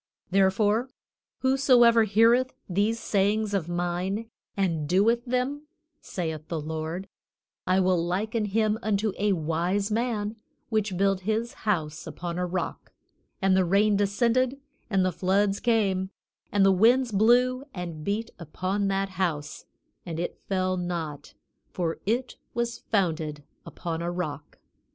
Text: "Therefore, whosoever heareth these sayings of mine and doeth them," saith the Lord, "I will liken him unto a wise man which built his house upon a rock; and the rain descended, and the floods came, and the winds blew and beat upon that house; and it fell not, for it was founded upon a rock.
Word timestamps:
"Therefore, 0.31 0.89
whosoever 1.41 2.05
heareth 2.05 2.55
these 2.67 2.99
sayings 2.99 3.53
of 3.53 3.69
mine 3.69 4.31
and 4.57 4.89
doeth 4.89 5.23
them," 5.25 5.67
saith 6.01 6.47
the 6.47 6.59
Lord, 6.59 7.07
"I 7.67 7.79
will 7.81 8.03
liken 8.03 8.45
him 8.45 8.79
unto 8.81 9.13
a 9.19 9.33
wise 9.33 9.91
man 9.91 10.37
which 10.69 10.97
built 10.97 11.19
his 11.19 11.53
house 11.69 12.07
upon 12.07 12.39
a 12.39 12.47
rock; 12.47 12.91
and 13.43 13.55
the 13.55 13.63
rain 13.63 13.95
descended, 13.95 14.59
and 14.89 15.05
the 15.05 15.11
floods 15.11 15.59
came, 15.59 16.09
and 16.51 16.65
the 16.65 16.71
winds 16.71 17.11
blew 17.11 17.63
and 17.71 18.03
beat 18.03 18.31
upon 18.39 18.87
that 18.87 19.09
house; 19.09 19.65
and 20.03 20.19
it 20.19 20.35
fell 20.39 20.77
not, 20.77 21.35
for 21.69 21.99
it 22.07 22.37
was 22.55 22.79
founded 22.89 23.43
upon 23.67 24.01
a 24.01 24.09
rock. 24.09 24.57